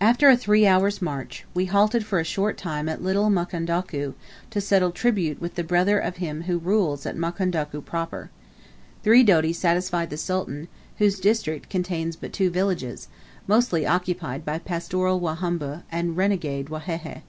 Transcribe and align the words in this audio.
After 0.00 0.28
a 0.28 0.36
three 0.36 0.68
hours' 0.68 1.02
march, 1.02 1.44
we 1.52 1.64
halted 1.64 2.06
for 2.06 2.20
a 2.20 2.24
short 2.24 2.56
time 2.56 2.88
at 2.88 3.02
Little 3.02 3.28
Mukondoku, 3.28 4.14
to 4.50 4.60
settle 4.60 4.92
tribute 4.92 5.40
with 5.40 5.56
the 5.56 5.64
brother 5.64 5.98
of 5.98 6.18
him 6.18 6.42
who 6.42 6.58
rules 6.58 7.06
at 7.06 7.16
Mukondoku 7.16 7.80
Proper. 7.84 8.30
Three 9.02 9.24
doti 9.24 9.52
satisfied 9.52 10.10
the 10.10 10.16
Sultan, 10.16 10.68
whose 10.98 11.18
district 11.18 11.68
contains 11.68 12.14
but 12.14 12.32
two 12.32 12.50
villages, 12.50 13.08
mostly 13.48 13.84
occupied 13.84 14.44
by 14.44 14.60
pastoral 14.60 15.18
Wahumba 15.18 15.82
and 15.90 16.16
renegade 16.16 16.66
Wahehe. 16.68 17.22